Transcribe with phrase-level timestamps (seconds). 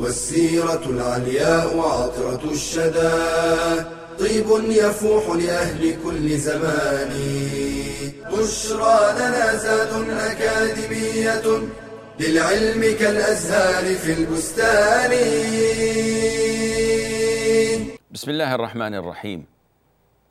[0.00, 3.16] والسيرة العلياء عطرة الشدى.
[4.18, 7.12] طيب يفوح لأهل كل زمان.
[8.32, 11.46] بشرى لنا زاد أكاديمية
[12.20, 15.12] للعلم كالأزهار في البستان.
[18.10, 19.44] بسم الله الرحمن الرحيم.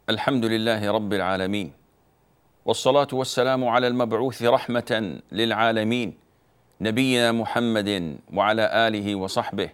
[0.09, 1.71] الحمد لله رب العالمين.
[2.65, 6.28] والصلاة والسلام على المبعوث رحمة للعالمين.
[6.81, 9.70] نبينا محمد وعلى آله وصحبه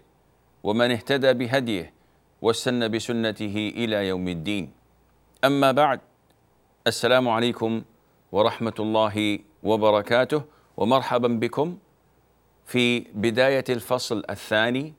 [0.64, 1.94] ومن اهتدى بهديه
[2.42, 4.72] واستنى بسنته إلى يوم الدين.
[5.44, 6.00] أما بعد
[6.88, 7.82] السلام عليكم
[8.32, 10.42] ورحمة الله وبركاته
[10.78, 11.78] ومرحبا بكم
[12.66, 14.94] في بداية الفصل الثاني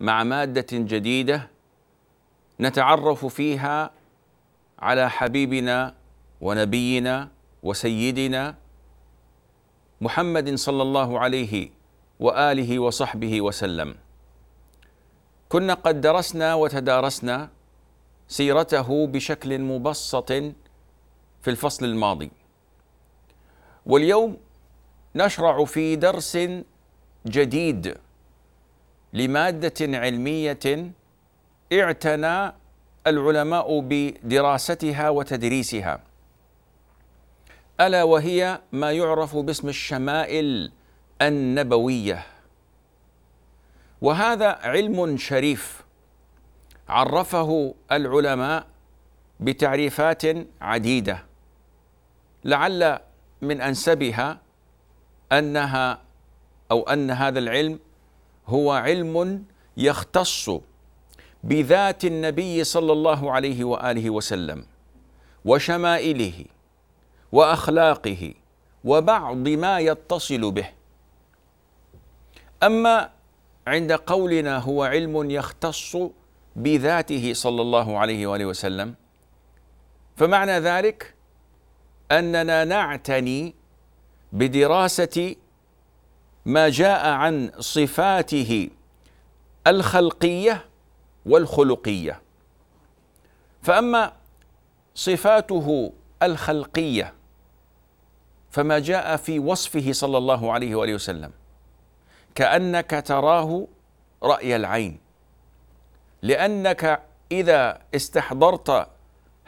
[0.00, 1.50] مع مادة جديدة
[2.60, 3.90] نتعرف فيها
[4.78, 5.94] على حبيبنا
[6.40, 7.28] ونبينا
[7.62, 8.54] وسيدنا
[10.00, 11.70] محمد صلى الله عليه
[12.20, 13.94] وآله وصحبه وسلم.
[15.48, 17.48] كنا قد درسنا وتدارسنا
[18.28, 20.32] سيرته بشكل مبسط
[21.42, 22.30] في الفصل الماضي.
[23.86, 24.36] واليوم
[25.14, 26.38] نشرع في درس
[27.26, 27.96] جديد
[29.12, 30.92] لمادة علمية
[31.72, 32.52] اعتنى
[33.06, 36.05] العلماء بدراستها وتدريسها.
[37.80, 40.72] ألا وهي ما يعرف باسم الشمائل
[41.22, 42.26] النبوية.
[44.00, 45.84] وهذا علم شريف
[46.88, 48.66] عرفه العلماء
[49.40, 50.22] بتعريفات
[50.60, 51.22] عديدة
[52.44, 52.98] لعل
[53.42, 54.40] من أنسبها
[55.32, 56.02] أنها
[56.70, 57.78] أو أن هذا العلم
[58.46, 59.44] هو علم
[59.76, 60.50] يختص
[61.44, 64.66] بذات النبي صلى الله عليه وآله وسلم
[65.44, 66.44] وشمائله.
[67.32, 68.34] وأخلاقه
[68.84, 70.68] وبعض ما يتصل به.
[72.62, 73.10] أما
[73.66, 75.96] عند قولنا هو علم يختص
[76.56, 78.94] بذاته صلى الله عليه وآله وسلم
[80.16, 81.14] فمعنى ذلك
[82.12, 83.54] أننا نعتني
[84.32, 85.34] بدراسة
[86.46, 88.70] ما جاء عن صفاته
[89.66, 90.64] الخلقية
[91.26, 92.20] والخلقية.
[93.62, 94.12] فأما
[94.94, 97.14] صفاته الخلقية
[98.50, 101.30] فما جاء في وصفه صلى الله عليه وآله وسلم
[102.34, 103.66] كأنك تراه
[104.22, 104.98] رأي العين
[106.22, 108.88] لأنك إذا استحضرت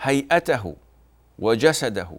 [0.00, 0.76] هيئته
[1.38, 2.10] وجسده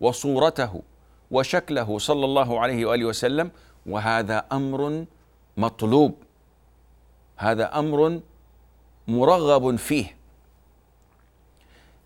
[0.00, 0.82] وصورته
[1.30, 3.50] وشكله صلى الله عليه وآله وسلم
[3.86, 5.04] وهذا أمر
[5.56, 6.14] مطلوب
[7.36, 8.20] هذا أمر
[9.08, 10.16] مرغب فيه.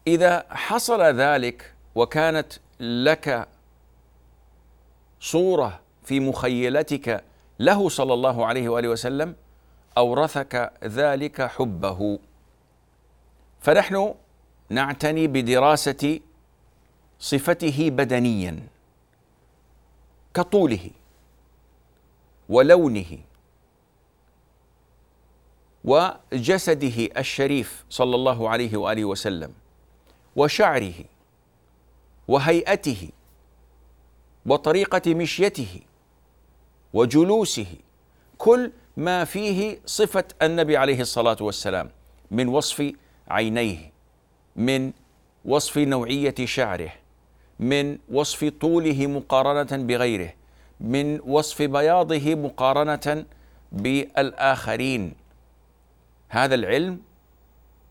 [0.06, 3.48] إذا حصل ذلك وكانت لك
[5.20, 7.24] صورة في مخيلتك
[7.58, 9.34] له صلى الله عليه وآله وسلم
[9.98, 12.18] أورثك ذلك حبه.
[13.60, 14.14] فنحن
[14.68, 16.20] نعتني بدراسة
[17.18, 18.66] صفته بدنيا
[20.34, 20.90] كطوله
[22.48, 23.18] ولونه
[25.84, 29.52] وجسده الشريف صلى الله عليه وآله وسلم
[30.36, 30.94] وشعره
[32.32, 33.08] وهيئته
[34.46, 35.80] وطريقة مشيته
[36.92, 37.66] وجلوسه
[38.38, 41.90] كل ما فيه صفة النبي عليه الصلاة والسلام
[42.30, 42.92] من وصف
[43.28, 43.92] عينيه
[44.56, 44.92] من
[45.44, 46.92] وصف نوعية شعره
[47.60, 50.32] من وصف طوله مقارنة بغيره
[50.80, 53.24] من وصف بياضه مقارنة
[53.72, 55.14] بالآخرين.
[56.28, 57.00] هذا العلم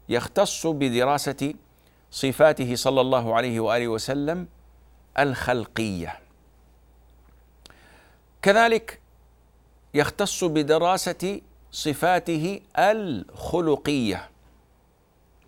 [0.10, 1.54] يختص بدراسة
[2.12, 4.48] صفاته صلى الله عليه وآله وسلم
[5.20, 6.20] الخلقية.
[8.42, 9.02] كذلك
[9.94, 11.42] يختص بدراسة
[11.72, 14.30] صفاته الخلقية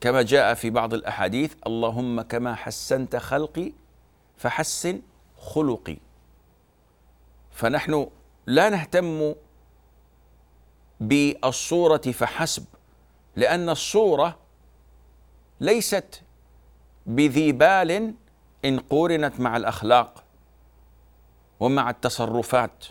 [0.02, 3.72] كما جاء في بعض الأحاديث اللهم كما حسنت خلقي
[4.38, 5.02] فحسن
[5.38, 5.98] خلقي.
[7.52, 8.08] فنحن
[8.46, 9.36] لا نهتم
[11.00, 12.66] بالصورة فحسب
[13.36, 14.38] لأن الصورة
[15.60, 16.22] ليست
[17.06, 18.14] بذي بال
[18.66, 20.24] إن قورنت مع الأخلاق
[21.60, 22.86] ومع التصرفات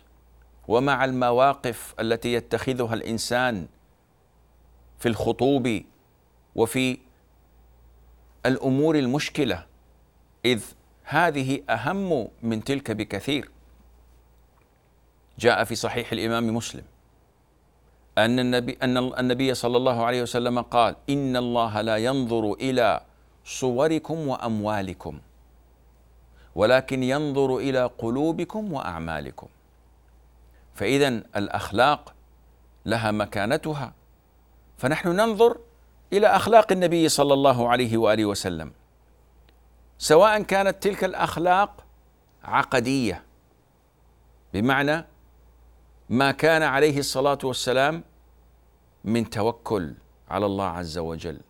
[0.68, 3.66] ومع المواقف التي يتخذها الإنسان
[4.98, 5.82] في الخطوب
[6.54, 6.98] وفي
[8.46, 9.66] الأمور المشكلة
[10.44, 10.64] إذ
[11.04, 13.50] هذه أهم من تلك بكثير.
[15.38, 16.82] جاء في صحيح الإمام مسلم
[18.18, 23.00] أن النبي أن النبي صلى الله عليه وسلم قال إن الله لا ينظر إلى
[23.44, 25.20] صوركم وأموالكم
[26.54, 29.48] ولكن ينظر إلى قلوبكم وأعمالكم.
[30.74, 32.14] فإذا الأخلاق
[32.86, 33.92] لها مكانتها.
[34.78, 35.58] فنحن ننظر
[36.12, 38.72] إلى أخلاق النبي صلى الله عليه وآله وسلم.
[39.98, 41.84] سواء كانت تلك الأخلاق
[42.44, 43.22] عقدية
[44.52, 45.06] بمعنى
[46.08, 48.04] ما كان عليه الصلاة والسلام
[49.04, 49.94] من توكل
[50.28, 51.40] على الله عز وجل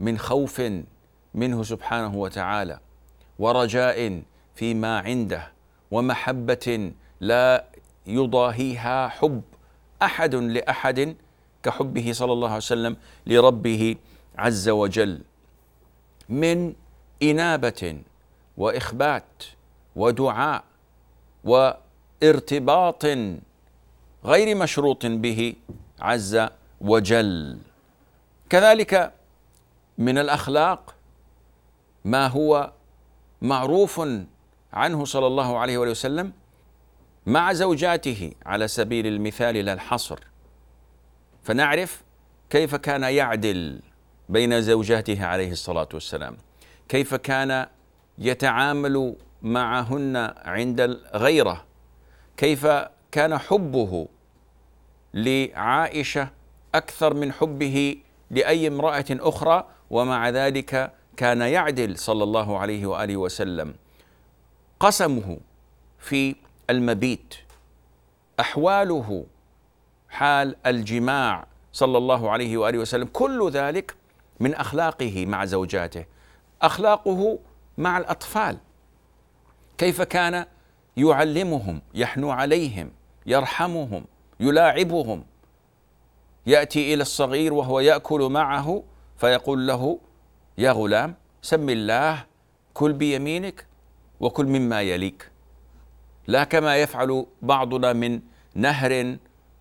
[0.00, 0.62] من خوف
[1.38, 2.78] منه سبحانه وتعالى
[3.38, 4.22] ورجاء
[4.54, 5.52] فيما عنده
[5.90, 7.64] ومحبة لا
[8.06, 9.42] يضاهيها حب
[10.02, 11.16] أحد لأحد
[11.62, 12.96] كحبه صلى الله عليه وسلم
[13.26, 13.96] لربه
[14.38, 15.20] عز وجل.
[16.28, 16.74] من
[17.22, 18.02] إنابة
[18.56, 19.44] وإخبات
[19.96, 20.64] ودعاء
[21.44, 23.04] وارتباط
[24.24, 25.54] غير مشروط به
[26.00, 26.46] عز
[26.80, 27.58] وجل.
[28.50, 29.12] كذلك
[29.98, 30.94] من الأخلاق
[32.04, 32.72] ما هو
[33.42, 34.00] معروف
[34.72, 36.32] عنه صلى الله عليه وسلم
[37.26, 40.18] مع زوجاته على سبيل المثال لا الحصر.
[41.42, 42.02] فنعرف
[42.50, 43.80] كيف كان يعدل
[44.28, 46.36] بين زوجاته عليه الصلاة والسلام.
[46.88, 47.66] كيف كان
[48.18, 51.64] يتعامل معهن عند الغيرة.
[52.36, 52.66] كيف
[53.12, 54.08] كان حبه
[55.14, 56.28] لعائشة
[56.74, 57.96] أكثر من حبه
[58.30, 59.66] لأي امرأة أخرى.
[59.90, 63.74] ومع ذلك كان يعدل صلى الله عليه وآله وسلم
[64.80, 65.38] قسمه
[65.98, 66.36] في
[66.70, 67.34] المبيت
[68.40, 69.26] أحواله
[70.08, 73.94] حال الجماع صلى الله عليه وآله وسلم كل ذلك
[74.40, 76.04] من أخلاقه مع زوجاته
[76.62, 77.38] أخلاقه
[77.78, 78.58] مع الأطفال.
[79.78, 80.46] كيف كان
[80.96, 82.90] يعلمهم يحنو عليهم
[83.26, 84.04] يرحمهم
[84.40, 85.24] يلاعبهم؟
[86.46, 88.82] يأتي إلى الصغير وهو يأكل معه
[89.16, 89.98] فيقول له
[90.58, 92.24] يا غلام سم الله
[92.74, 93.66] كل بيمينك
[94.20, 95.30] وكل مما يليك.
[96.26, 98.20] لا كما يفعل بعضنا من
[98.54, 99.16] نهر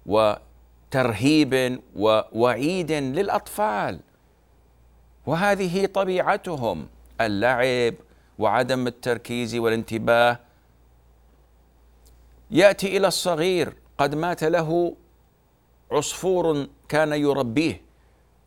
[0.06, 4.00] وترهيب ووعيد للأطفال.
[5.26, 6.88] وهذه طبيعتهم
[7.22, 7.94] اللعب
[8.40, 10.40] وعدم التركيز والانتباه.
[12.52, 14.96] يأتي إلى الصغير قد مات له
[15.92, 17.87] عصفور كان يربيه.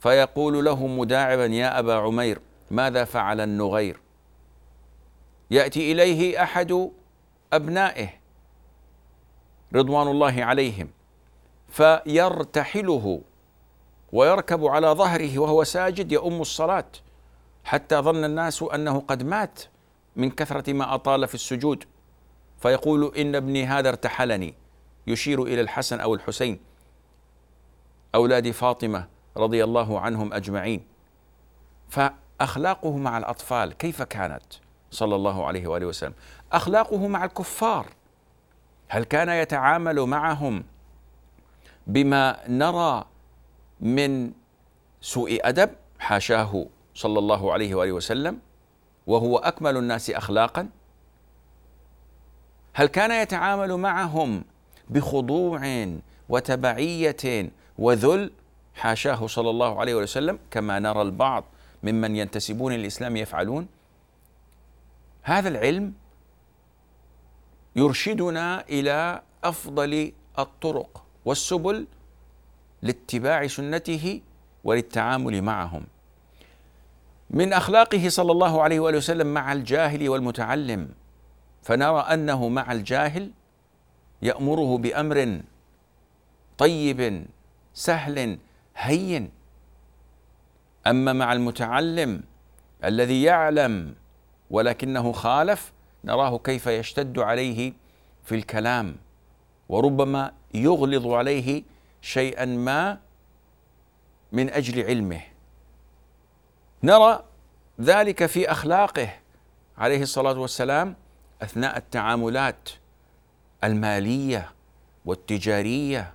[0.00, 4.00] فيقول له مداعبا يا أبا عمير ماذا فعل النغير؟
[5.50, 6.90] يأتي إليه أحد
[7.52, 8.08] أبنائه
[9.74, 10.88] رضوان الله عليهم
[11.68, 13.20] فيرتحله
[14.12, 16.86] ويركب على ظهره وهو ساجد يؤم الصلاة
[17.64, 19.60] حتى ظن الناس أنه قد مات
[20.16, 21.84] من كثرة ما أطال في السجود.
[22.58, 24.54] فيقول إن ابني هذا ارتحلني.
[25.06, 26.60] يشير إلى الحسن أو الحسين.
[28.14, 29.06] أولاد فاطمة
[29.36, 30.86] رضي الله عنهم أجمعين.
[31.88, 34.42] فأخلاقه مع الأطفال كيف كانت؟
[34.90, 36.14] صلى الله عليه وآله وسلم.
[36.52, 37.86] أخلاقه مع الكفار.
[38.88, 40.64] هل كان يتعامل معهم
[41.86, 43.04] بما نرى
[43.80, 44.32] من
[45.00, 48.38] سوء أدب؟ حاشاه صلى الله عليه وآله وسلم.
[49.06, 50.68] وهو أكمل الناس اخلاقا.
[52.74, 54.44] هل كان يتعامل معهم
[54.90, 55.86] بخضوع
[56.28, 58.32] وتبعية وذل؟
[58.74, 61.44] حاشاه صلى الله عليه وسلم كما نرى البعض
[61.82, 63.68] ممن ينتسبون للإسلام يفعلون.
[65.22, 65.92] هذا العلم
[67.76, 71.86] يرشدنا إلى أفضل الطرق والسبل
[72.82, 74.20] لاتباع سنته
[74.64, 75.84] وللتعامل معهم.
[77.30, 80.88] من أخلاقه صلى الله عليه واله وسلم مع الجاهل والمتعلم
[81.62, 83.30] فنرى أنه مع الجاهل
[84.22, 85.40] يأمره بأمر
[86.58, 87.26] طيب
[87.74, 88.38] سهل
[88.80, 89.30] هين.
[90.86, 92.22] أما مع المتعلم
[92.84, 93.94] الذي يعلم
[94.50, 95.72] ولكنه خالف
[96.04, 97.72] نراه كيف يشتد عليه
[98.24, 98.96] في الكلام
[99.68, 101.62] وربما يغلظ عليه
[102.02, 102.98] شيئا ما
[104.32, 105.20] من أجل علمه.
[106.82, 107.24] نرى
[107.80, 109.08] ذلك في أخلاقه
[109.78, 110.96] عليه الصلاة والسلام
[111.42, 112.68] أثناء التعاملات
[113.64, 114.52] المالية
[115.04, 116.14] والتجارية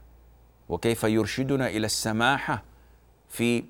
[0.69, 2.63] وكيف يرشدنا إلى السماحه
[3.29, 3.63] في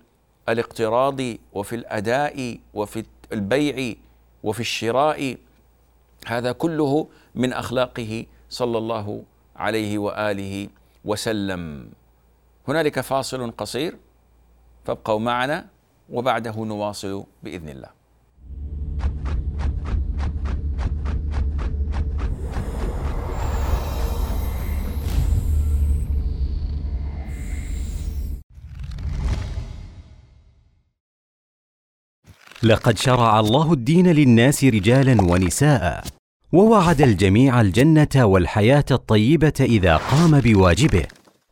[0.50, 1.22] الاقتراض
[1.54, 3.96] وفي الأداء وفي البيع
[4.44, 5.38] وفي الشراء
[6.28, 9.24] هذا كله من أخلاقه صلى الله
[9.56, 10.70] عليه وآله
[11.06, 11.90] وسلم
[12.68, 13.98] هنالك فاصل قصير
[14.86, 15.68] فابقوا معنا
[16.10, 17.90] وبعده نواصل بإذن الله.
[32.64, 36.04] لقد شرع الله الدين للناس رجالا ونساء
[36.54, 41.04] ووعد الجميع الجنة والحياة الطيبة إذا قام بواجبه.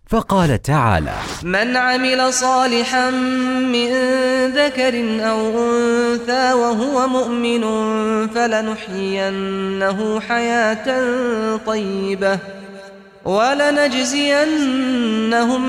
[0.07, 3.09] فقال تعالى من عمل صالحا
[3.75, 3.89] من
[4.47, 7.63] ذكر أو أنثى وهو مؤمن
[8.27, 10.87] فلنحيينه حياة
[11.65, 12.39] طيبة
[13.25, 14.51] ولنجزينهم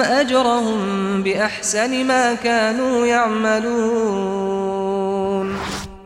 [0.03, 0.79] أجرهم
[1.23, 5.13] بأحسن ما كانوا يعملون.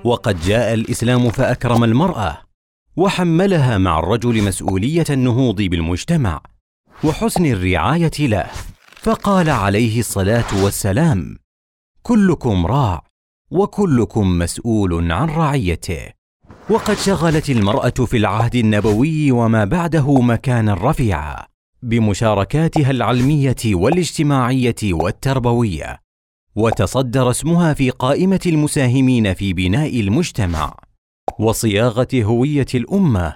[0.08, 2.38] وقد جاء الإسلام فأكرم المرأة
[2.96, 6.42] وحملها مع الرجل مسؤولية النهوض بالمجتمع
[7.04, 8.46] وحسن الرعاية له.
[8.96, 11.38] فقال عليه الصلاة والسلام
[12.02, 13.02] كلكم راع
[13.50, 16.12] وكلكم مسؤول عن رعيته.
[16.70, 21.46] وقد شغلت المرأة في العهد النبوي وما بعده مكانا رفيعا
[21.82, 26.07] بمشاركاتها العلمية والاجتماعية والتربوية.
[26.58, 30.76] وتصدر اسمها في قائمة المساهمين في بناء المجتمع
[31.38, 33.34] وصياغة هوية الأمة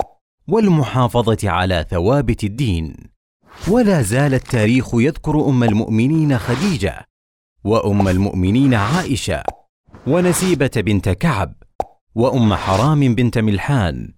[0.49, 2.97] والمحافظة على ثوابت الدين.
[3.69, 7.09] ولا زال التاريخ يذكر أم المؤمنين خديجة
[7.65, 9.43] وأم المؤمنين عائشة
[10.07, 11.55] ونسيبة بنت كعب
[12.15, 14.13] وأم حرام بنت ملحان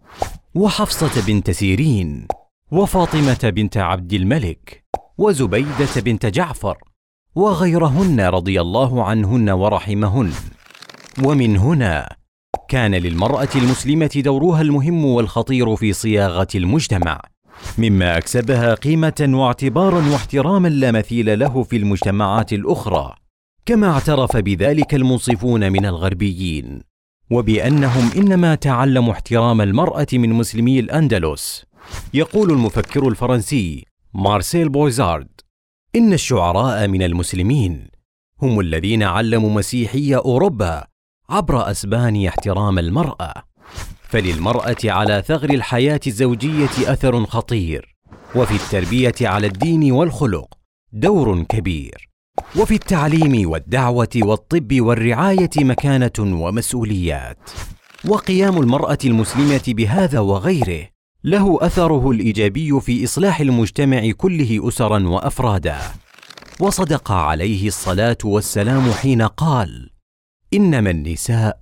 [0.54, 2.26] وحفصة بنت سيرين
[2.70, 4.84] وفاطمة بنت عبد الملك
[5.18, 6.93] وزبيدة بنت جعفر
[7.36, 10.32] وغيرهن رضي الله عنهن ورحمهن.
[11.24, 12.16] ومن هنا
[12.68, 17.20] كان للمرأة المسلمة دورها المهم والخطير في صياغة المجتمع
[17.78, 23.14] مما أكسبها قيمة واعتبارا واحتراما لا مثيل له في المجتمعات الأخرى
[23.66, 26.80] كما اعترف بذلك المنصفون من الغربيين.
[27.30, 31.64] وبأنهم إنما تعلموا احترام المرأة من مسلمي الأندلس
[32.14, 35.28] يقول المفكر الفرنسي مارسيل بويزارد.
[35.96, 37.88] إن الشعراء من المسلمين
[38.42, 40.84] هم الذين علموا مسيحي أوروبا
[41.30, 43.34] عبر اسبانيا احترام المرأة.
[44.08, 47.96] فللمرأة على ثغر الحياة الزوجية أثر خطير
[48.34, 50.54] وفي التربية على الدين والخلق
[50.92, 52.08] دور كبير
[52.56, 57.50] وفي التعليم والدعوة والطب والرعاية مكانة ومسؤوليات.
[58.08, 60.93] وقيام المرأة المسلمة بهذا وغيره
[61.26, 65.78] له أثره الإيجابي في إصلاح المجتمع كله أسرا وأفرادا.
[66.61, 69.90] وصدق عليه الصلاة والسلام حين قال
[70.54, 71.59] إنما النساء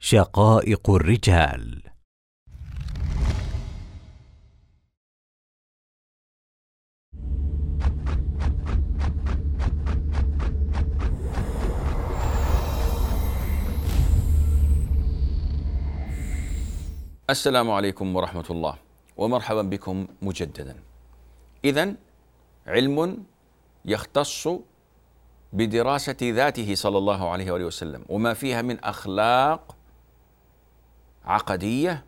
[0.00, 1.82] شقائق الرجال.
[17.30, 18.76] السلام عليكم ورحمة الله
[19.16, 20.76] ومرحبا بكم مجددا.
[21.64, 21.94] إذا
[22.66, 23.24] علم
[23.84, 24.48] يختص
[25.52, 29.76] بدراسة ذاته صلى الله عليه وآله وسلم وما فيها من أخلاق
[31.24, 32.04] عقدية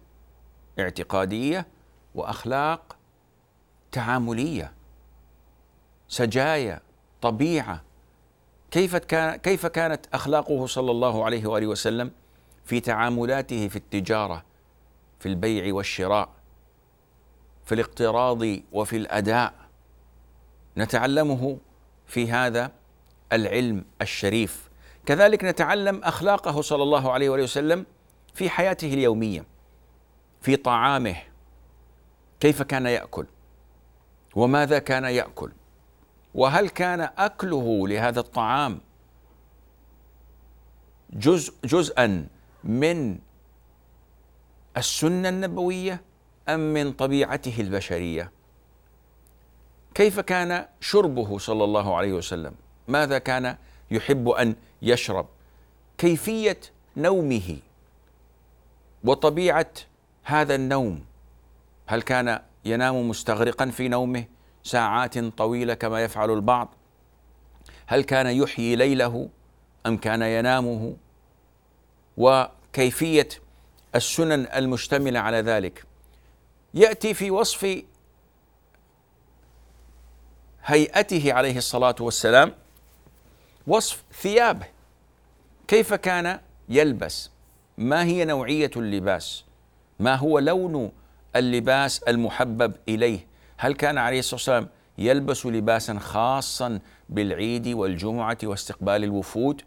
[0.78, 1.66] اعتقادية
[2.14, 2.96] وأخلاق
[3.92, 4.72] تعاملية
[6.08, 6.80] سجايا
[7.22, 7.82] طبيعة
[8.70, 12.10] كيف كان كيف كانت أخلاقه صلى الله عليه وآله وسلم
[12.64, 14.45] في تعاملاته في التجارة
[15.18, 16.28] في البيع والشراء
[17.64, 18.42] في الاقتراض
[18.72, 19.54] وفي الأداء.
[20.76, 21.58] نتعلمه
[22.06, 22.72] في هذا
[23.32, 24.70] العلم الشريف.
[25.06, 27.86] كذلك نتعلم أخلاقه صلى الله عليه وآله وسلم
[28.34, 29.44] في حياته اليومية
[30.40, 31.16] في طعامه.
[32.40, 33.26] كيف كان يأكل؟
[34.34, 35.52] وماذا كان يأكل؟
[36.34, 38.80] وهل كان أكله لهذا الطعام
[41.12, 42.26] جزء جزءا
[42.64, 43.18] من
[44.76, 46.00] السنة النبوية
[46.48, 48.30] أم من طبيعته البشرية؟
[49.94, 52.54] كيف كان شربه صلى الله عليه وسلم؟
[52.88, 53.56] ماذا كان
[53.90, 55.26] يحب أن يشرب؟
[55.98, 56.60] كيفية
[56.96, 57.58] نومه؟
[59.04, 59.70] وطبيعة
[60.24, 61.04] هذا النوم؟
[61.86, 64.24] هل كان ينام مستغرقا في نومه
[64.62, 66.74] ساعات طويلة كما يفعل البعض؟
[67.86, 69.28] هل كان يحيي ليله
[69.86, 70.96] أم كان ينامه؟
[72.16, 73.28] وكيفية
[73.94, 75.84] السنن المشتملة على ذلك.
[76.74, 77.82] يأتي في وصف
[80.64, 82.52] هيئته عليه الصلاة والسلام
[83.66, 84.66] وصف ثيابه.
[85.68, 87.30] كيف كان يلبس؟
[87.78, 89.44] ما هي نوعية اللباس؟
[90.00, 90.92] ما هو لون
[91.36, 93.26] اللباس المحبب إليه؟
[93.56, 99.62] هل كان عليه الصلاة والسلام يلبس لباسا خاصا بالعيد والجمعة واستقبال الوفود؟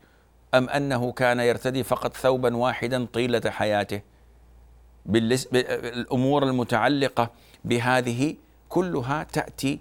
[0.53, 4.01] أم أنه كان يرتدي فقط ثوبا واحدا طيلة حياته؟
[5.10, 7.32] الأمور المتعلقة
[7.65, 8.36] بهذه
[8.70, 9.79] كلها تأتي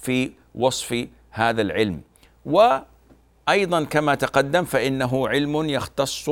[0.00, 2.00] في وصف هذا العلم.
[2.46, 6.30] وأيضا كما تقدم فإنه علم يختص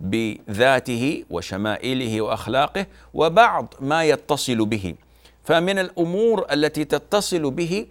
[0.00, 4.94] بذاته وشمائله وأخلاقه وبعض ما يتصل به.
[5.44, 7.86] فمن الأمور التي تتصل به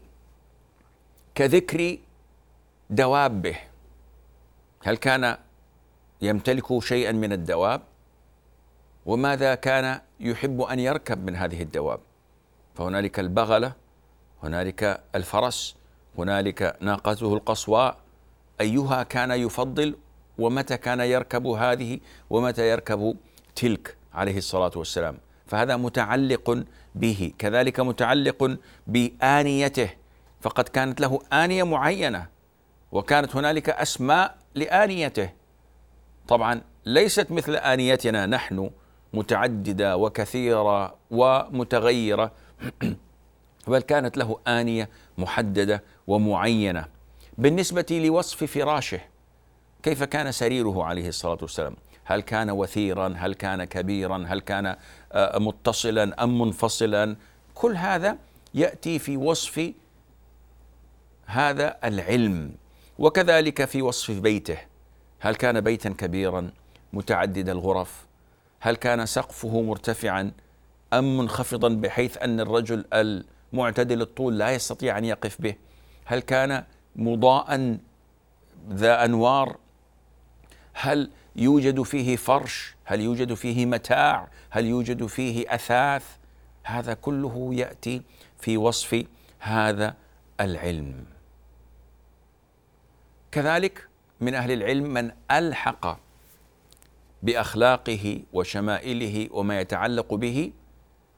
[1.35, 1.97] كذكر
[2.89, 3.66] دوابه.
[4.87, 5.37] هل كان
[6.21, 7.81] يمتلك شيئا من الدواب؟
[9.05, 11.99] وماذا كان يحب أن يركب من هذه الدواب؟
[12.75, 13.73] فهنالك البغلة
[14.43, 15.75] هنالك الفرس
[16.17, 17.97] هنالك ناقته القصواء.
[18.61, 19.95] أيها كان يفضل
[20.37, 23.17] ومتى كان يركب هذه ومتى يركب
[23.55, 25.17] تلك عليه الصلاة والسلام؟
[25.47, 26.63] فهذا متعلق
[26.95, 29.89] به كذلك متعلق بآنيته.
[30.41, 32.36] فقد كانت له آنية معينة.
[32.91, 35.29] وكانت هنالك أسماء لآنيته.
[36.27, 38.69] طبعا ليست مثل آنيتنا نحن
[39.13, 42.31] متعددة وكثيرة ومتغيرة.
[43.67, 46.85] بل كانت له آنية محددة ومعينة.
[47.37, 48.99] بالنسبة لوصف فراشه
[49.83, 54.75] كيف كان سريره عليه الصلاة والسلام؟ هل كان وثيرا؟ هل كان كبيرا؟ هل كان
[55.11, 57.15] آه، متصلا أم منفصلا؟
[57.55, 58.17] كل هذا
[58.53, 59.71] يأتي في وصف
[61.25, 62.51] هذا العلم.
[62.99, 64.57] وكذلك في وصف بيته.
[65.19, 66.51] هل كان بيتا كبيرا
[66.93, 68.05] متعدد الغرف؟
[68.59, 70.31] هل كان سقفه مرتفعا
[70.93, 75.55] أم منخفضا بحيث أن الرجل المعتدل الطول لا يستطيع أن يقف به؟
[76.05, 76.63] هل كان
[76.95, 77.77] مضاء
[78.69, 79.57] ذا أنوار؟
[80.73, 86.05] هل يوجد فيه فرش؟ هل يوجد فيه متاع؟ هل يوجد فيه أثاث؟
[86.63, 88.01] هذا كله يأتي
[88.39, 89.03] في وصف
[89.39, 89.95] هذا
[90.39, 91.16] العلم.
[93.31, 93.87] كذلك
[94.21, 95.99] من أهل العلم من ألحق
[97.23, 100.51] بأخلاقه وشمائله وما يتعلق به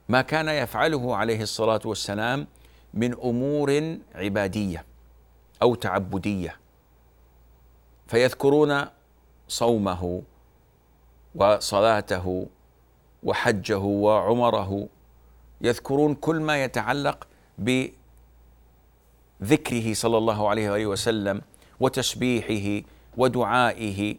[0.08, 2.46] ما كان يفعله عليه الصلاة والسلام
[2.94, 4.84] من أمور عبادية
[5.62, 6.56] أو تعبدية.
[8.06, 8.84] فيذكرون
[9.48, 10.22] صومه
[11.34, 12.46] وصلاته
[13.22, 14.88] وحجه وعمره
[15.60, 17.26] يذكرون كل ما يتعلق
[17.58, 17.92] بذكره
[19.94, 21.42] صلى الله عليه وآله وسلم
[21.80, 24.16] وتسبيحه ودعائه.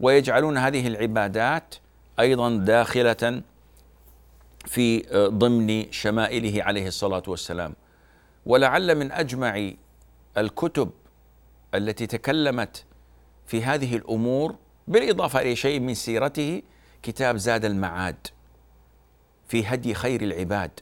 [0.00, 1.74] ويجعلون هذه العبادات
[2.20, 3.42] أيضا داخلة
[4.66, 7.74] في ضمن شمائله عليه الصلاة والسلام.
[8.46, 9.70] ولعل من أجمع
[10.38, 10.90] الكتب
[11.74, 12.84] التي تكلمت
[13.46, 14.54] في هذه الأمور
[14.88, 16.62] بالإضافة إلى شيء من سيرته
[17.02, 18.26] كتاب زاد المعاد
[19.48, 20.80] في هدي خير العباد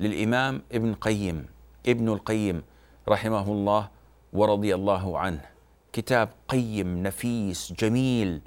[0.00, 1.46] للإمام ابن قيم
[1.86, 2.62] ابن القيم
[3.08, 3.95] رحمه الله.
[4.36, 5.44] ورضي الله عنه.
[5.92, 8.40] كتاب قيم نفيس جميل.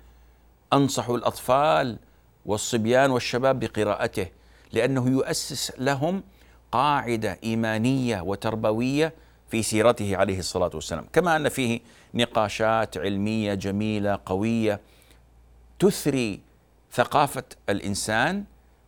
[0.73, 1.97] أنصح الأطفال
[2.45, 4.27] والصبيان والشباب بقراءته
[4.73, 6.23] لأنه يؤسس لهم
[6.71, 9.13] قاعدة إيمانية وتربوية
[9.49, 11.79] في سيرته عليه الصلاة والسلام، كما أن فيه
[12.13, 14.81] نقاشات علمية جميلة قوية
[15.79, 16.39] تثري
[16.91, 18.43] ثقافة الإنسان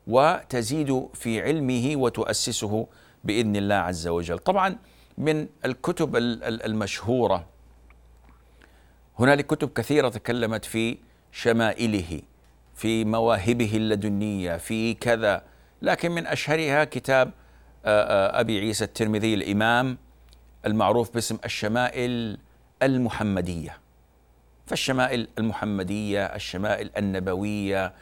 [0.08, 2.88] وتزيد في علمه وتؤسسه
[3.24, 4.38] بإذن الله عز وجل.
[4.38, 4.78] طبعا
[5.22, 7.46] من الكتب المشهورة.
[9.20, 10.98] هنالك كتب كثيرة تكلمت في
[11.32, 12.22] شمائله
[12.76, 15.44] في مواهبه اللدنية في كذا
[15.82, 17.32] لكن من أشهرها كتاب
[17.86, 19.98] أبي عيسى الترمذي الإمام
[20.66, 22.38] المعروف باسم الشمائل
[22.84, 23.78] المحمدية.
[24.66, 27.94] فالشمائل المحمدية الشمائل النبوية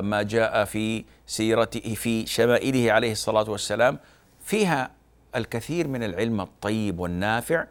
[0.00, 3.98] ما جاء في سيرته في شمائله عليه الصلاة والسلام
[4.44, 4.90] فيها
[5.36, 7.66] الكثير من العلم الطيب والنافع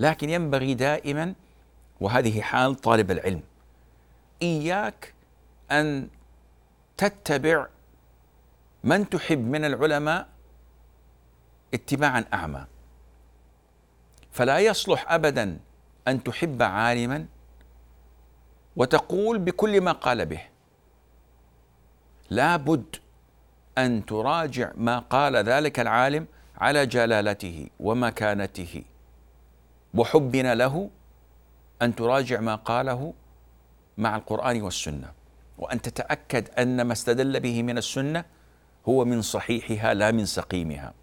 [0.00, 1.34] لكن ينبغي دائما
[2.00, 3.42] وهذه حال طالب العلم
[4.42, 5.14] إياك
[5.70, 6.08] أن
[6.96, 7.66] تتبع
[8.84, 10.28] من تحب من العلماء
[11.74, 12.66] اتباعا أعمى.
[14.32, 15.58] فلا يصلح ابدا
[16.08, 17.26] أن تحب عالما
[18.76, 20.40] وتقول بكل ما قال به.
[22.30, 22.96] لا بد
[23.78, 26.26] أن تراجع ما قال ذلك العالم
[26.58, 28.82] على جلالته ومكانته
[29.94, 30.90] وحبنا له
[31.82, 33.14] أن تراجع ما قاله
[33.98, 35.12] مع القرآن والسنة
[35.58, 38.24] وأن تتأكد أن ما استدل به من السنة
[38.88, 40.94] هو من صحيحها لا من سقيمها.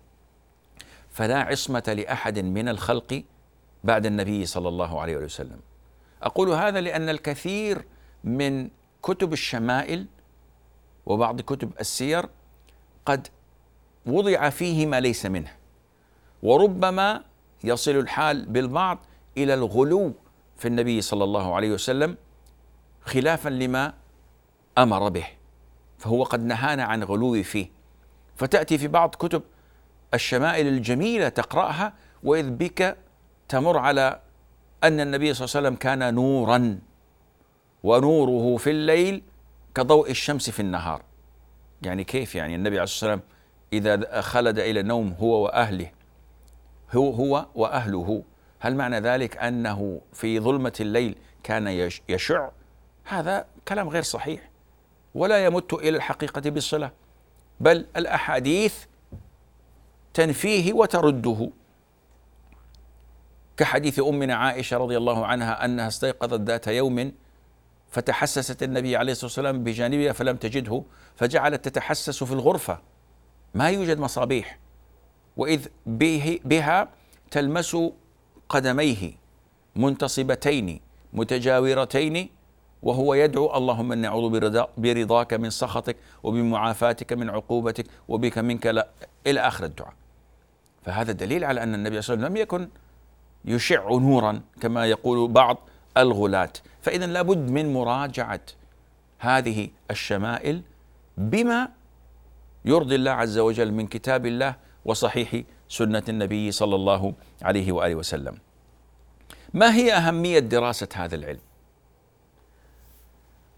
[1.12, 3.24] فلا عصمة لأحد من الخلق
[3.84, 5.60] بعد النبي صلى الله عليه وسلم.
[6.22, 7.86] أقول هذا لأن الكثير
[8.24, 8.70] من
[9.04, 10.06] كتب الشمائل
[11.06, 12.30] وبعض كتب السير
[13.06, 13.28] قد
[14.06, 15.52] وضع فيه ما ليس منه.
[16.44, 17.24] وربما
[17.64, 19.00] يصل الحال بالبعض
[19.38, 20.14] إلى الغلو
[20.58, 22.18] في النبي صلى الله عليه وسلم
[23.02, 23.94] خلافا لما
[24.78, 25.26] أمر به
[25.98, 27.68] فهو قد نهانا عن غلو فيه.
[28.36, 29.42] فتأتي في بعض كتب
[30.14, 32.98] الشمائل الجميلة تقرأها وإذ بك
[33.50, 34.20] تمر على
[34.84, 36.80] أن النبي صلى الله عليه وسلم كان نورا
[37.84, 39.22] ونوره في الليل
[39.76, 41.02] كضوء الشمس في النهار.
[41.82, 43.33] يعني كيف يعني النبي عليه الصلاة والسلام
[43.74, 45.92] إذا خلد إلى النوم هو وأهله
[46.96, 48.24] هو هو وأهله.
[48.60, 51.68] هل معنى ذلك أنه في ظلمة الليل كان
[52.10, 52.50] يشع؟
[53.04, 54.50] هذا كلام غير صحيح.
[55.16, 56.92] ولا يمت إلى الحقيقة بصله
[57.60, 58.86] بل الأحاديث
[60.14, 61.50] تنفيه وترده.
[63.58, 67.12] كحديث امنا عائشة رضي الله عنها أنها استيقظت ذات يوم
[67.90, 70.84] فتحسست النبي عليه الصلاة والسلام بجانبها فلم تجده
[71.16, 72.93] فجعلت تتحسس في الغرفة.
[73.54, 74.60] ما يوجد مصابيح
[75.38, 76.88] وإذ به بها
[77.32, 77.78] تلمس
[78.50, 79.12] قدميه
[79.76, 80.80] منتصبتين
[81.14, 82.30] متجاورتين
[82.84, 84.30] وهو يدعو اللهم إني أعوذ
[84.78, 88.88] برضاك من سخطك وبمعافاتك من عقوبتك وبك منك لا
[89.28, 89.94] إلى آخر الدعاء.
[90.84, 92.70] فهذا دليل على أن النبي صلى الله عليه وسلم لم يكن
[93.46, 95.58] يشع نورا كما يقول بعض
[95.98, 98.42] الغلاة فإذا لابد من مراجعة
[99.20, 100.62] هذه الشمائل
[101.18, 101.70] بما
[102.66, 108.38] يرضي الله عز وجل من كتاب الله وصحيح سنة النبي صلى الله عليه وآله وسلم.
[109.54, 111.40] ما هي أهمية دراسة هذا العلم؟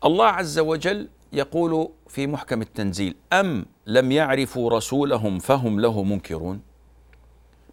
[0.06, 6.62] الله عز وجل يقول في محكم التنزيل أم لم يعرفوا رسولهم فهم له منكرون؟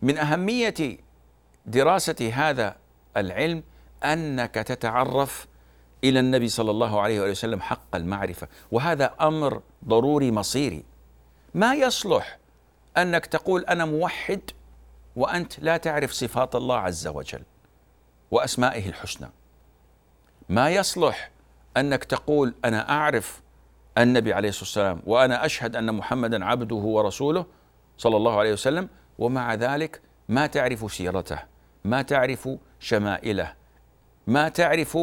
[0.03, 0.99] من أهمية
[1.67, 2.77] دراسة هذا
[3.17, 3.63] العلم
[4.05, 5.47] أنك تتعرف
[6.05, 10.92] إلى النبي صلى الله عليه وسلم حق المعرفة وهذا أمر ضروري مصيري.
[11.55, 12.39] ما يصلح
[12.97, 14.41] أنك تقول أنا موحد
[15.17, 17.43] وأنت لا تعرف صفات الله عز وجل
[18.31, 19.29] وأسمائه الحسنى.
[20.49, 21.31] ما يصلح
[21.77, 23.43] أنك تقول أنا أعرف
[23.99, 27.47] النبي عليه الصلاة والسلام وأنا أشهد أن محمدا عبده ورسوله
[27.99, 28.89] صلى الله عليه وسلم
[29.19, 31.39] ومع ذلك ما تعرف سيرته
[31.85, 32.49] ما تعرف
[32.81, 33.55] شمائله
[34.27, 34.99] ما تعرف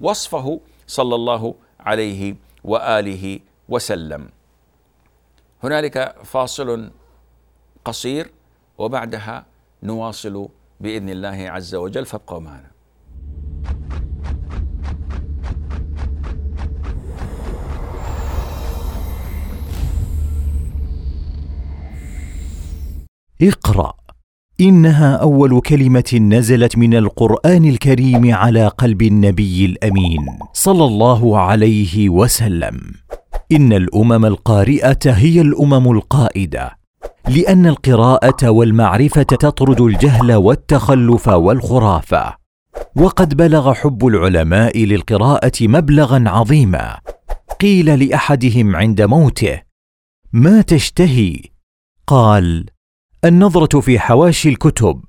[0.00, 4.28] وصفه صلى الله عليه وآله وسلم.
[5.64, 6.90] هنالك فاصل
[7.84, 8.30] قصير
[8.78, 9.46] وبعدها
[9.82, 10.48] نواصل
[10.80, 12.70] بإذن الله عز وجل فابقوا معنا.
[23.42, 23.92] اقرأ.
[24.60, 32.94] إنها أول كلمة نزلت من القرآن الكريم على قلب النبي الأمين صلى الله عليه وسلم.
[33.52, 36.78] إن الأمم القارئة هي الأمم القائدة
[37.28, 42.34] لأن القراءة والمعرفة تطرد الجهل والتخلف والخرافه
[42.96, 46.98] وقد بلغ حب العلماء للقراءة مبلغا عظيما.
[47.60, 49.62] قيل لأحدهم عند موته
[50.32, 51.40] ما تشتهي؟
[52.06, 52.66] قال
[53.24, 55.04] النظرة في حواشي الكتب.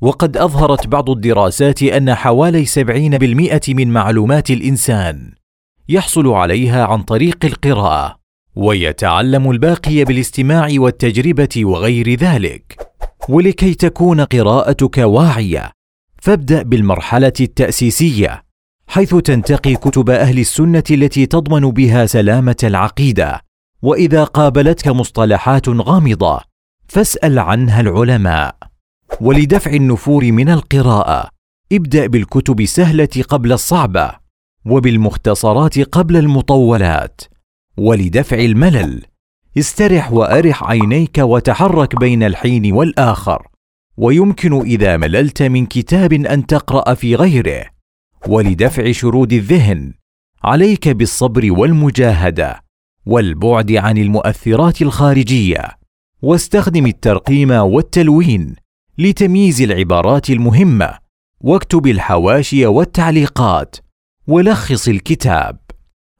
[0.00, 5.32] وقد أظهرت بعض الدراسات أن حوالي سبعين بالمئة من معلومات الإنسان
[5.92, 8.18] يحصل عليها عن طريق القراءة
[8.56, 12.92] ويتعلم الباقي بالاستماع والتجربة وغير ذلك.
[13.28, 15.70] ولكي تكون قراءتك واعية
[16.22, 18.42] فابدأ بالمرحلة التأسيسية
[18.86, 23.40] حيث تنتقي كتب أهل السنة التي تضمن بها سلامة العقيدة.
[23.82, 26.40] وإذا قابلتك مصطلحات غامضة
[26.88, 28.56] فاسأل عنها العلماء.
[29.20, 31.28] ولدفع النفور من القراءة
[31.72, 34.21] ابدأ بالكتب السهلة قبل الصعبة.
[34.64, 37.20] وبالمختصرات قبل المطولات.
[37.76, 39.02] ولدفع الملل.
[39.58, 43.48] استرح وأرح عينيك وتحرك بين الحين والآخر.
[43.96, 47.64] ويمكن إذا مللت من كتاب أن تقرأ في غيره.
[48.28, 49.92] ولدفع شرود الذهن.
[50.44, 52.60] عليك بالصبر والمجاهدة.
[53.06, 55.68] والبعد عن المؤثرات الخارجية.
[56.22, 58.56] واستخدم الترقيم والتلوين
[58.98, 60.98] لتمييز العبارات المهمة.
[61.40, 63.76] واكتب الحواشي والتعليقات.
[64.28, 65.56] ولخص الكتاب.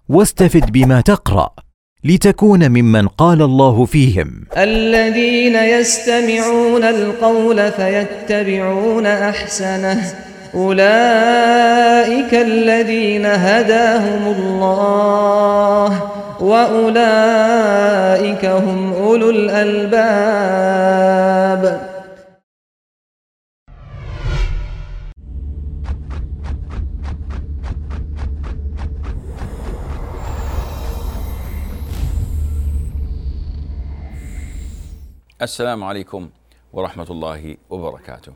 [0.09, 1.51] واستفد بما تقرأ
[2.05, 4.45] لتكون ممن قال الله فيهم.
[4.57, 10.15] الذين يستمعون القول فيتبعون أحسنه.
[10.55, 16.03] أولئك الذين هداهم الله.
[16.41, 19.93] وأولئك هم أولو الألباب.
[35.43, 36.31] السلام عليكم
[36.73, 38.33] ورحمة الله وبركاته.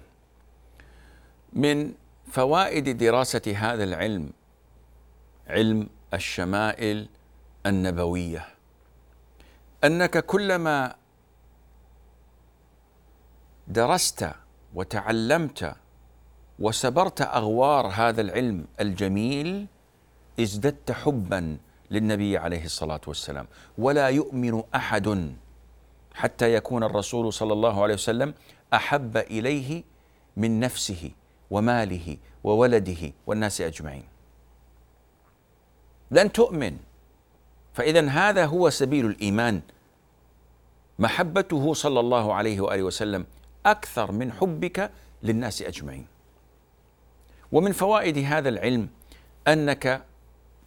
[1.53, 1.95] من
[2.31, 4.31] فوائد دراسة هذا العلم
[5.47, 7.09] علم الشمائل
[7.66, 8.47] النبوية
[9.85, 10.95] أنك كلما
[13.69, 14.31] درست
[14.75, 15.77] وتعلمت
[16.59, 19.66] وسبرت أغوار هذا العلم الجميل
[20.40, 21.59] ازددت حبا
[21.90, 23.47] للنبي عليه الصلاة والسلام
[23.79, 25.37] ولا يؤمن أحد
[26.16, 28.35] حتى يكون الرسول صلى الله عليه وسلم
[28.74, 29.85] أحب إليه
[30.37, 31.11] من نفسه
[31.50, 34.05] وماله وولده والناس أجمعين.
[36.11, 36.76] لن تؤمن.
[37.74, 39.61] فاذا هذا هو سبيل الإيمان.
[40.98, 43.26] محبته صلى الله عليه وآله وسلم
[43.66, 44.90] أكثر من حبك
[45.22, 46.07] للناس أجمعين.
[47.52, 48.88] ومن فوائد هذا العلم
[49.48, 50.02] أنك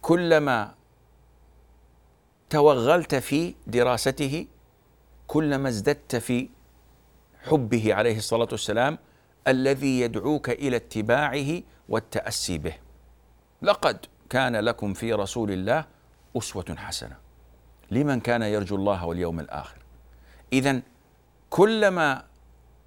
[0.02, 0.74] كلما
[2.50, 4.46] توغلت في دراسته
[5.30, 6.48] كلما ازددت في
[7.42, 8.98] حبه عليه الصلاة والسلام
[9.48, 12.74] الذي يدعوك إلى اتباعه والتأسي به.
[13.62, 15.84] لقد كان لكم في رسول الله
[16.36, 17.16] أسوة حسنة.
[17.90, 19.76] لمن كان يرجو الله واليوم الآخر.
[20.52, 20.82] اذا
[21.50, 22.24] كلما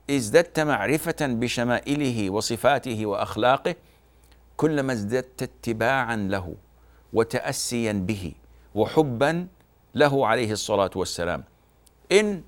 [0.10, 3.76] ازددت معرفة بشمائله وصفاته وأخلاقه
[4.58, 6.56] كلما ازددت اتباعا له
[7.14, 8.34] وتأسيا به
[8.76, 9.48] وحبا
[9.96, 11.44] له عليه الصلاة والسلام
[12.12, 12.44] إن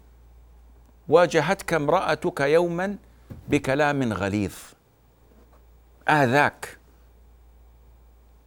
[1.08, 2.98] واجهتك امرأتك يوما
[3.48, 4.56] بكلام غليظ.
[6.08, 6.78] آذاك.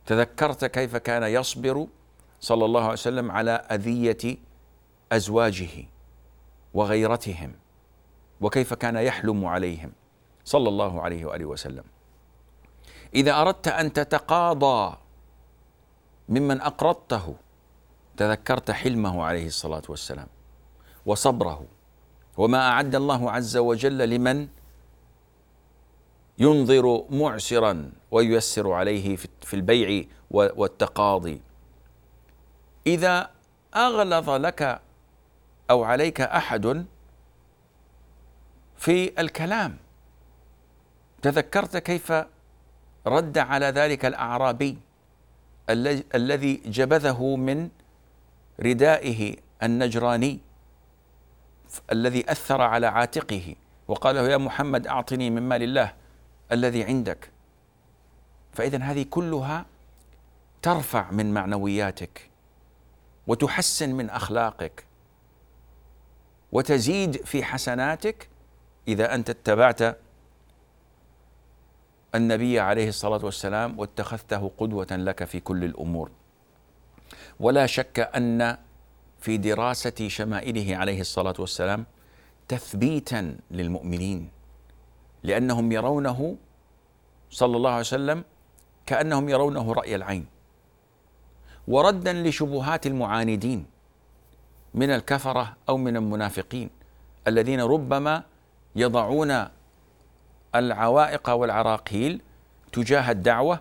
[0.06, 1.86] تذكرت كيف كان يصبر
[2.40, 4.36] صلى الله عليه وسلم على أذية
[5.12, 5.86] أزواجه
[6.74, 7.52] وغيرتهم
[8.40, 9.92] وكيف كان يحلم عليهم
[10.44, 11.84] صلى الله عليه وآله وسلم.
[13.14, 14.96] إذا أردت أن تتقاضى
[16.28, 17.34] ممن أقرضته
[18.16, 20.26] تذكرت حلمه عليه الصلاة والسلام.
[21.08, 21.60] وصبره.
[22.36, 24.48] وما أعد الله عز وجل لمن
[26.38, 27.72] ينظر معسرا
[28.10, 31.40] وييسر عليه في البيع والتقاضي.
[32.86, 33.30] إذا
[33.76, 34.80] أغلظ لك
[35.70, 36.86] أو عليك أحد
[38.76, 39.76] في الكلام
[41.22, 42.12] تذكرت كيف
[43.06, 44.78] رد على ذلك الأعرابي
[46.14, 47.68] الذي جبذه من
[48.60, 50.47] ردائه النجراني؟
[51.92, 53.54] الذي أثر على عاتقه
[53.88, 55.92] وقال له يا محمد أعطني من مال الله
[56.52, 57.30] الذي عندك.
[58.52, 59.66] فاذا هذه كلها
[60.62, 62.30] ترفع من معنوياتك
[63.26, 64.84] وتحسن من أخلاقك
[66.52, 68.28] وتزيد في حسناتك
[68.88, 69.98] إذا أنت اتبعت
[72.14, 76.10] النبي عليه الصلاة والسلام واتخذته قدوة لك في كل الأمور.
[77.40, 78.58] ولا شك أن
[79.20, 81.86] في دراسة شمائله عليه الصلاة والسلام
[82.48, 84.30] تثبيتا للمؤمنين
[85.22, 86.36] لأنهم يرونه
[87.30, 88.24] صلى الله عليه وسلم
[88.86, 90.26] كأنهم يرونه رأي العين.
[91.68, 93.66] وردا لشبهات المعاندين
[94.74, 96.70] من الكفرة أو من المنافقين
[97.26, 98.22] الذين ربما
[98.76, 99.44] يضعون
[100.54, 102.20] العوائق والعراقيل
[102.72, 103.60] تجاه الدعوة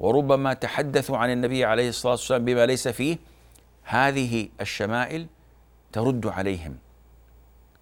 [0.00, 3.18] وربما تحدثوا عن النبي عليه الصلاة والسلام بما ليس فيه
[3.90, 5.26] هذه الشمائل
[5.92, 6.78] ترد عليهم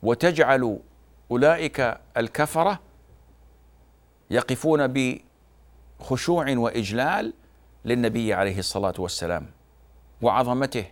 [0.03, 0.79] وتجعل
[1.31, 2.81] أولئك الكفرة
[4.31, 4.95] يقفون
[6.01, 7.35] بخشوع وإجلال
[7.85, 9.47] للنبي عليه الصلاة والسلام
[10.23, 10.85] وعظمته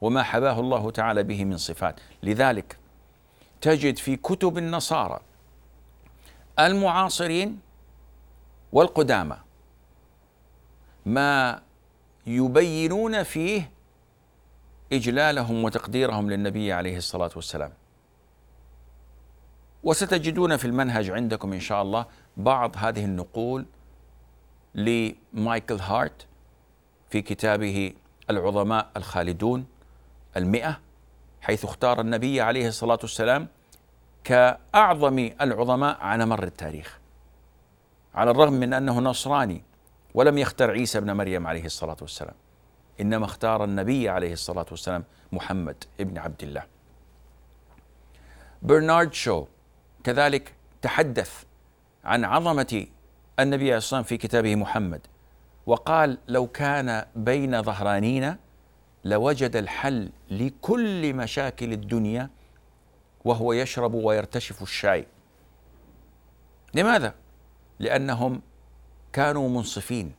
[0.00, 2.00] وما حباه الله تعالى به من صفات.
[2.22, 2.78] لذلك
[3.60, 5.20] تجد في كتب النصارى
[6.58, 7.60] المعاصرين
[8.72, 9.36] والقدامى
[11.06, 11.62] ما
[12.26, 13.77] يبينون فيه
[14.92, 17.72] إجلالهم وتقديرهم للنبي عليه الصلاة والسلام.
[19.82, 23.66] وستجدون في المنهج عندكم إن شاء الله بعض هذه النقول
[24.74, 26.26] لمايكل هارت
[27.10, 27.92] في كتابه
[28.30, 29.66] العظماء الخالدون
[30.36, 30.80] المئة
[31.40, 33.48] حيث اختار النبي عليه الصلاة والسلام
[34.24, 36.98] كأعظم العظماء على مر التاريخ.
[38.14, 39.62] على الرغم من أنه نصراني
[40.14, 42.34] ولم يختر عيسى ابن مريم عليه الصلاة والسلام.
[43.00, 46.62] إنما اختار النبي عليه الصلاة والسلام محمد ابن عبد الله.
[48.62, 49.46] برنارد شو
[50.04, 51.44] كذلك تحدث
[52.04, 52.86] عن عظمة
[53.40, 55.00] النبي عليه الصلاة والسلام في كتابه محمد
[55.66, 58.38] وقال لو كان بين ظهرانينا
[59.04, 62.30] لوجد الحل لكل مشاكل الدنيا
[63.24, 65.06] وهو يشرب ويرتشف الشاي.
[66.74, 67.14] لماذا؟
[67.78, 68.42] لأنهم
[69.12, 70.12] كانوا منصفين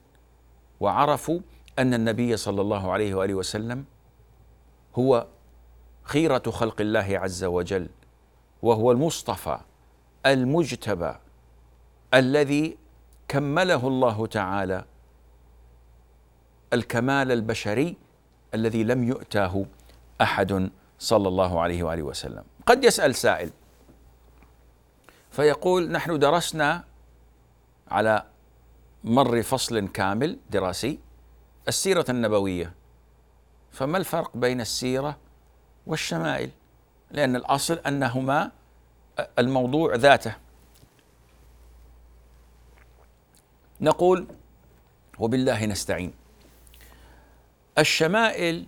[0.79, 1.39] وعرفوا
[1.79, 3.85] أن النبي صلى الله عليه وآله وسلم
[4.95, 5.27] هو
[6.03, 7.89] خيرة خلق الله عز وجل
[8.61, 9.59] وهو المصطفى
[10.25, 11.13] المجتبى
[12.13, 12.77] الذي
[13.27, 14.85] كمله الله تعالى
[16.73, 17.95] الكمال البشري
[18.53, 19.65] الذي لم يؤتاه
[20.21, 22.43] أحد صلى الله عليه وآله وسلم.
[22.65, 23.49] قد يسأل سائل
[25.31, 26.83] فيقول نحن درسنا
[27.91, 28.23] على
[29.03, 30.99] مر فصل كامل دراسي
[31.67, 32.73] السيرة النبوية
[33.71, 35.17] فما الفرق بين السيرة
[35.87, 36.49] والشمائل؟
[37.11, 38.51] لأن الأصل أنهما
[39.39, 40.35] الموضوع ذاته.
[43.81, 44.27] نقول
[45.19, 46.13] وبالله نستعين
[47.77, 48.65] الشمائل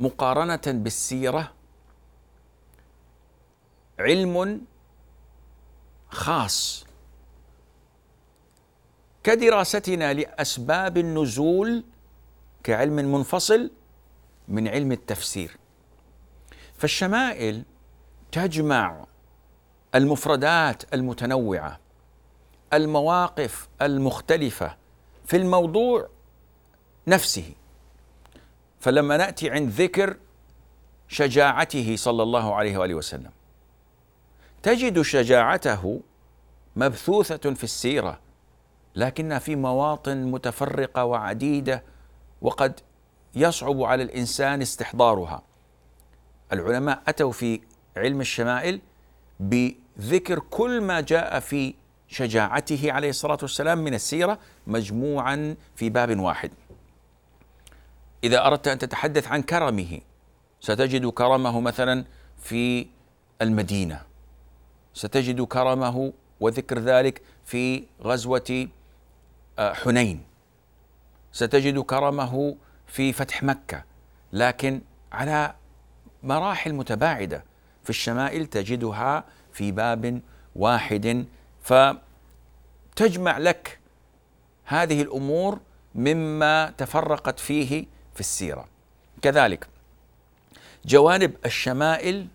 [0.00, 1.52] مقارنة بالسيرة
[3.98, 4.60] علم
[6.08, 6.86] خاص
[9.24, 11.84] كدراستنا لأسباب النزول
[12.62, 13.70] كعلم منفصل
[14.48, 15.56] من علم التفسير.
[16.78, 17.62] فالشمائل
[18.32, 19.06] تجمع
[19.94, 21.80] المفردات المتنوعة
[22.72, 24.76] المواقف المختلفة
[25.24, 26.08] في الموضوع
[27.06, 27.52] نفسه.
[28.80, 30.16] فلما نأتي عند ذكر
[31.08, 33.30] شجاعته صلى الله عليه وآله وسلم
[34.62, 36.00] تجد شجاعته
[36.76, 38.20] مبثوثة في السيرة.
[38.96, 41.82] لكنها في مواطن متفرقة وعديدة
[42.42, 42.80] وقد
[43.34, 45.42] يصعب على الإنسان استحضارها.
[46.52, 47.60] العلماء أتوا في
[47.96, 48.80] علم الشمائل
[49.40, 51.74] بذكر كل ما جاء في
[52.08, 56.50] شجاعته عليه الصلاة والسلام من السيرة مجموعا في باب واحد.
[58.24, 60.00] إذا أردت أن تتحدث عن كرمه
[60.60, 62.04] ستجد كرمه مثلا
[62.42, 62.86] في
[63.42, 64.02] المدينة.
[64.94, 68.83] ستجد كرمه وذكر ذلك في غزوة آه،
[69.58, 70.24] حنين.
[71.32, 73.84] ستجد كرمه في فتح مكة
[74.32, 74.80] لكن
[75.12, 75.54] على
[76.22, 77.44] مراحل متباعدة.
[77.84, 80.20] في الشمائل تجدها في باب
[80.56, 81.26] واحد.
[81.62, 83.78] فتجمع لك
[84.64, 85.60] هذه الأمور
[85.94, 88.68] مما تفرقت فيه في السيرة.
[89.22, 89.68] كذلك
[90.84, 92.26] جوانب الشمائل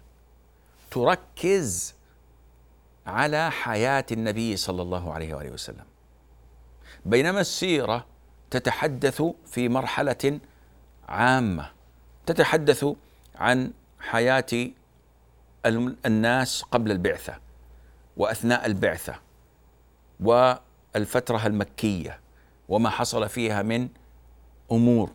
[0.91, 1.95] تركز
[3.07, 5.85] على حياة النبي صلى الله عليه وآله وسلم.
[7.05, 8.05] بينما السيرة
[8.51, 10.39] تتحدث في مرحلة
[11.09, 11.71] عامة
[12.25, 12.85] تتحدث
[13.35, 14.69] عن حياة
[16.05, 17.37] الناس قبل البعثة
[18.17, 19.15] وأثناء البعثة
[20.19, 22.19] والفترة المكية
[22.69, 23.89] وما حصل فيها من
[24.71, 25.11] أمور.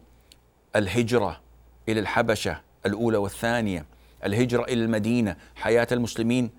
[0.77, 1.41] الهجرة
[1.89, 3.87] إلى الحبشة الأولى والثانية
[4.25, 6.51] الهجرة إلى المدينة حياة المسلمين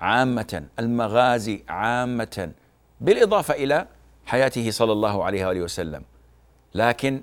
[0.00, 2.52] عامة المغازي عامة
[3.00, 3.86] بالإضافة إلى
[4.26, 6.04] حياته صلى الله عليه وآله وسلم.
[6.74, 7.20] لكن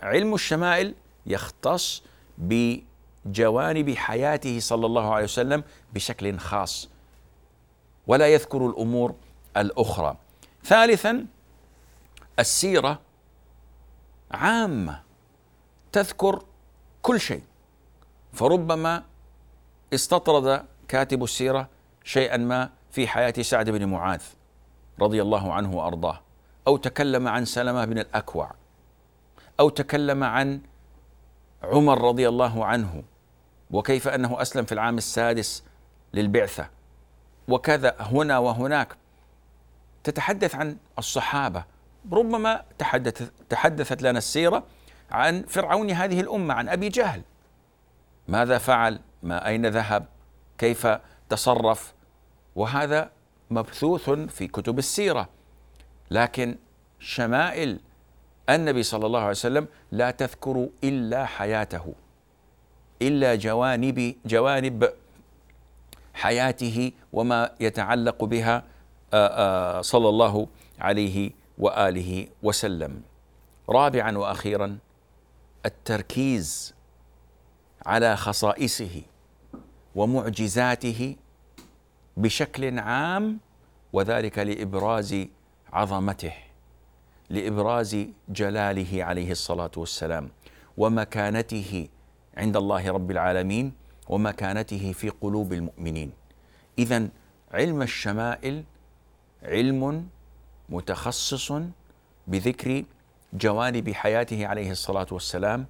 [0.00, 0.94] علم الشمائل
[1.26, 2.02] يختص
[2.38, 6.88] بجوانب حياته صلى الله عليه وسلم بشكل خاص.
[8.06, 9.14] ولا يذكر الأمور
[9.56, 10.16] الأخرى.
[10.64, 11.26] ثالثا
[12.38, 13.00] السيرة
[14.30, 15.00] عامة
[15.92, 16.42] تذكر
[17.02, 17.42] كل شيء.
[18.32, 19.04] فربما
[19.94, 21.68] استطرد كاتب السيرة
[22.04, 24.22] شيئا ما في حياة سعد بن معاذ
[25.00, 26.20] رضي الله عنه وأرضاه.
[26.66, 28.50] أو تكلم عن سلمة بن الأكوع
[29.60, 30.60] أو تكلم عن
[31.62, 33.02] عمر رضي الله عنه
[33.70, 35.64] وكيف أنه أسلم في العام السادس
[36.14, 36.68] للبعثة
[37.48, 38.96] وكذا هنا وهناك.
[40.04, 41.64] تتحدث عن الصحابة
[42.12, 44.64] ربما تحدث تحدثت لنا السيرة
[45.10, 47.22] عن فرعون هذه الأمة عن أبي جهل.
[48.28, 50.06] ماذا فعل؟ ما أين ذهب؟
[50.58, 50.88] كيف
[51.28, 51.94] تصرف؟
[52.56, 53.10] وهذا
[53.50, 55.28] مبثوث في كتب السيرة.
[56.10, 56.56] لكن
[56.98, 57.80] شمائل
[58.50, 61.94] النبي صلى الله عليه وسلم لا تذكر إلا حياته
[63.02, 64.88] إلا جوانب جوانب
[66.14, 68.62] حياته وما يتعلق بها
[69.82, 70.46] صلى الله
[70.78, 73.02] عليه وآله وسلم.
[73.68, 74.78] رابعا وأخيرا
[75.66, 76.74] التركيز
[77.86, 79.02] على خصائصه
[79.94, 81.16] ومعجزاته
[82.16, 83.40] بشكل عام
[83.92, 85.26] وذلك لإبراز
[85.74, 86.32] عظمته
[87.30, 90.30] لإبراز جلاله عليه الصلاة والسلام
[90.76, 91.88] ومكانته
[92.36, 93.72] عند الله رب العالمين
[94.08, 96.12] ومكانته في قلوب المؤمنين.
[96.78, 97.08] اذا
[97.52, 98.64] علم الشمائل
[99.42, 100.08] علم
[100.68, 101.52] متخصص
[102.26, 102.84] بذكر
[103.32, 105.66] جوانب حياته عليه الصلاة والسلام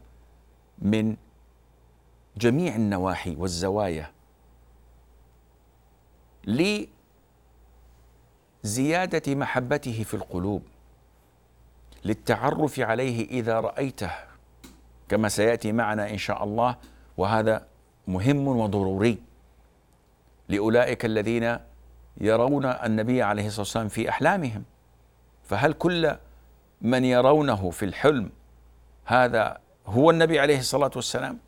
[0.79, 1.17] من
[2.37, 4.11] جميع النواحي والزوايا.
[8.65, 10.63] لزياده محبته في القلوب
[12.05, 14.11] للتعرف عليه إذا رأيته
[15.09, 16.77] كما سيأتي معنا إن شاء الله
[17.17, 17.67] وهذا
[18.09, 19.19] مهم وضروري.
[20.49, 21.59] لأولئك الذين
[22.21, 24.65] يرون النبي عليه الصلاة والسلام في أحلامهم.
[25.43, 26.17] فهل كل
[26.83, 28.31] من يرونه في الحلم
[29.05, 31.39] هذا هو النبي عليه الصلاة والسلام؟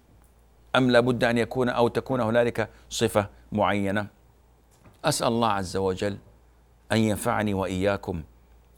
[0.76, 4.06] أم لابد أن يكون أو تكون هنالك صفة معينة؟
[5.04, 6.18] أسأل الله عز وجل
[6.92, 8.22] أن ينفعني وإياكم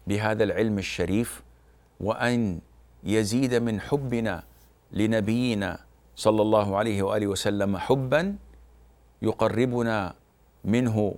[0.06, 1.42] بهذا العلم الشريف
[2.00, 2.60] وأن
[3.04, 4.42] يزيد من حبنا
[4.92, 5.78] لنبينا
[6.16, 8.36] صلى الله عليه وآله وسلم حبا
[9.22, 10.14] يقربنا
[10.64, 11.14] منه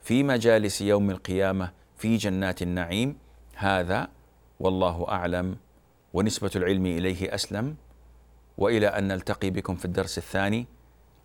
[0.00, 3.18] في مجالس يوم القيامة في جنات النعيم.
[3.54, 4.08] هذا
[4.60, 5.56] والله أعلم
[6.14, 7.76] ونسبة العلم إليه أسلم.
[8.58, 10.66] وإلى أن نلتقي بكم في الدرس الثاني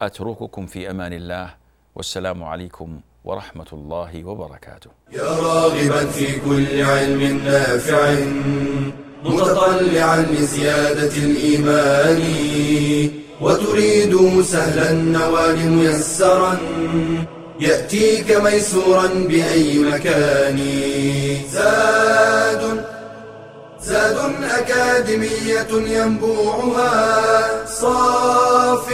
[0.01, 1.55] أترككم في أمان الله.
[1.95, 4.90] والسلام عليكم ورحمه الله وبركاته.
[5.12, 8.16] يا راغبا في كل علم نافع
[9.26, 12.22] متطلعا لزيادة الإيمان
[13.42, 16.58] وتريد سهلا النوال ميسرا
[17.60, 20.60] يأتيك ميسورا بأي مكان
[21.52, 22.86] زاد
[23.82, 26.92] زاد أكاديمية ينبوعها
[27.66, 28.94] صاف